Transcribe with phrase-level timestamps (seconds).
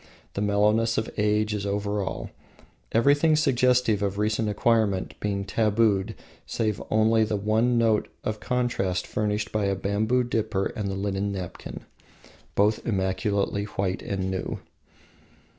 [0.33, 2.31] The mellowness of age is over all,
[2.91, 6.15] everything suggestive of recent acquirement being tabooed
[6.47, 11.31] save only the one note of contrast furnished by the bamboo dipper and the linen
[11.31, 11.81] napkin,
[12.55, 14.57] both immaculately white and new.